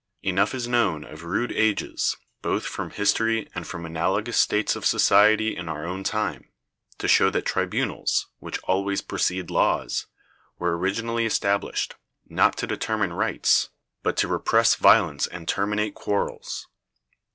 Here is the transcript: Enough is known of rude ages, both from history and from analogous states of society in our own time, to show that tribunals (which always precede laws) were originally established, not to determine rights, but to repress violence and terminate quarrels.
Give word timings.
Enough 0.23 0.55
is 0.55 0.67
known 0.67 1.03
of 1.03 1.23
rude 1.23 1.51
ages, 1.51 2.17
both 2.41 2.65
from 2.65 2.89
history 2.89 3.47
and 3.53 3.67
from 3.67 3.85
analogous 3.85 4.35
states 4.37 4.75
of 4.75 4.83
society 4.83 5.55
in 5.55 5.69
our 5.69 5.85
own 5.85 6.03
time, 6.03 6.49
to 6.97 7.07
show 7.07 7.29
that 7.29 7.45
tribunals 7.45 8.25
(which 8.39 8.57
always 8.63 8.99
precede 9.03 9.51
laws) 9.51 10.07
were 10.57 10.75
originally 10.75 11.27
established, 11.27 11.93
not 12.25 12.57
to 12.57 12.65
determine 12.65 13.13
rights, 13.13 13.69
but 14.01 14.17
to 14.17 14.27
repress 14.27 14.73
violence 14.73 15.27
and 15.27 15.47
terminate 15.47 15.93
quarrels. 15.93 16.67